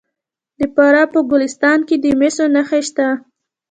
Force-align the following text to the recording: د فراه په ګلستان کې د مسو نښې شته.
د 0.57 0.59
فراه 0.73 1.07
په 1.13 1.19
ګلستان 1.31 1.79
کې 1.87 1.95
د 2.03 2.05
مسو 2.19 2.45
نښې 2.55 2.81
شته. 2.87 3.07